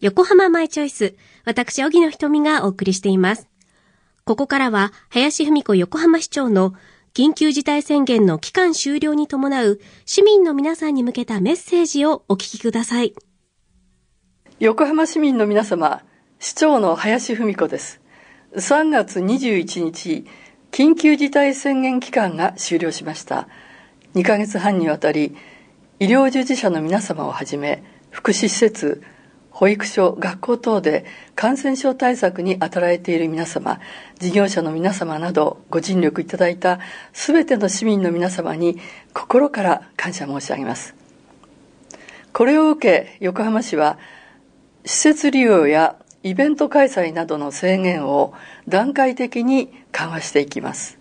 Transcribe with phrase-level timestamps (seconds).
[0.00, 1.16] 横浜マイチョイス。
[1.44, 3.48] 私、小木の瞳がお送りしています。
[4.24, 6.72] ここからは、林文子横浜市長の
[7.14, 13.12] 緊急事態宣言の期間終了に伴う市民の皆さんに向けたメッセージをお聞きください。
[14.60, 16.04] 横浜市民の皆様、
[16.38, 18.00] 市長の林文子です。
[18.54, 20.26] 3月21日、
[20.70, 23.48] 緊急事態宣言期間が終了しました。
[24.14, 25.34] 2ヶ月半にわたり、
[25.98, 29.02] 医療従事者の皆様をはじめ、福祉施設、
[29.58, 31.04] 保育所、学校等で
[31.34, 33.80] 感染症対策に当たられている皆様、
[34.20, 36.78] 事業者の皆様などご尽力いただいた
[37.12, 38.78] すべての市民の皆様に
[39.12, 40.94] 心から感謝申し上げます。
[42.32, 43.98] これを受け、横浜市は
[44.84, 48.34] 施設利用やイベント開催などの制限を
[48.68, 50.98] 段階的に緩和していきます。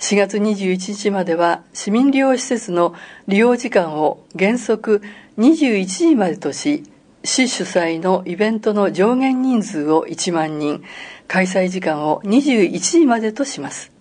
[0.00, 2.96] 4月21日までは市民利用施設の
[3.28, 5.02] 利用時間を原則
[5.38, 6.82] 21時までとし、
[7.24, 10.82] 市主催のイベントの上限人数を1万人、
[11.26, 13.92] 開催時間を21時までとします。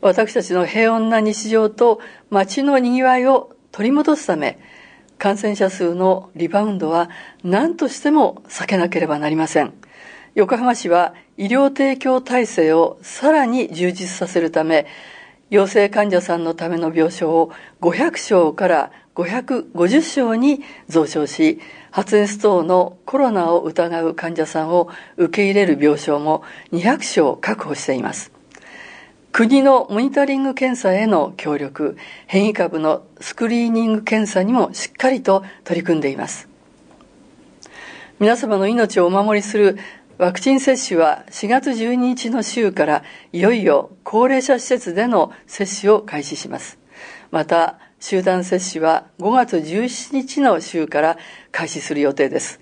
[0.00, 4.58] 私たちの平穏な日常と街の賑わいを取り戻すため、
[5.18, 7.10] 感染者数のリバウンドは
[7.42, 9.72] 何としても避けなければなりません。
[10.34, 14.86] 横浜市は医療提供体制をさらに充実させるため、
[15.50, 28.32] 陽性患者さんのための病床を500床から550床に増床し、発熱等のコロナを疑う患者さんを受け入れる病床も200床確保しています。
[29.32, 36.48] 国のモニタリング検査への協力、変異株のスクリーニング検査にもしっかりと取り組んでいます。
[38.18, 39.76] 皆様の命をお守りする
[40.18, 43.02] ワクチン接種は4月12日の週から
[43.34, 46.78] いよいよ高齢者施設での接種を開始します。
[47.30, 51.18] また、集団接種は5月17日の週から
[51.52, 52.60] 開始する予定です。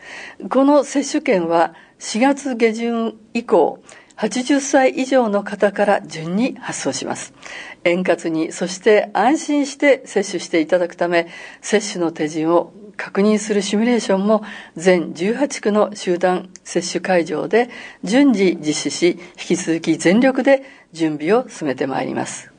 [0.48, 3.80] この接種券は4月下旬以降、
[4.16, 7.34] 80歳以上の方から順に発送します。
[7.84, 11.28] 円滑に、そして安心して接種していただくため、
[11.60, 14.42] 接種の手順を確認するシミュレーションも
[14.76, 17.70] 全18区の集団接種会場で
[18.02, 20.62] 順次実施し、引き続き全力で
[20.92, 22.50] 準備を進めてまいります。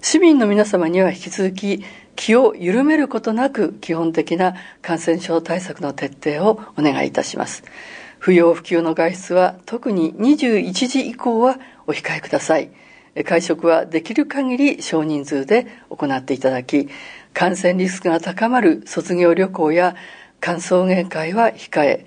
[0.00, 1.84] 市民の皆様には引き続き
[2.14, 7.64] 気を緩めることなく基本的な感染症対策の徹底をお願いいたします。
[8.18, 12.70] 不要不急の外出は特に21時以降はお控えください。
[13.22, 16.88] 会食はできる限り少人数で行っていただき、
[17.32, 19.94] 感染リスクが高まる卒業旅行や
[20.40, 22.06] 歓送迎会は控え、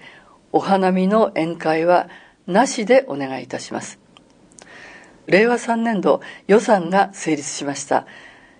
[0.51, 2.09] お花見の宴会は
[2.45, 3.99] なしでお願いいたします。
[5.27, 8.07] 令和3年度予算が成立しました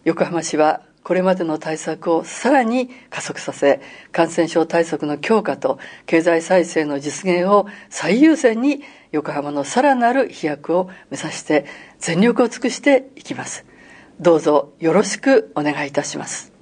[0.03, 3.79] 横浜市はこれまでの対策をさらに加速させ
[4.11, 8.83] 感染症対策の強化と経済再生の実現を最優先に
[9.13, 11.65] 横浜のさらなる飛躍を目指して
[11.99, 13.65] 全力を尽くしていきます。
[14.19, 16.56] どうぞよろしくお願いいたします。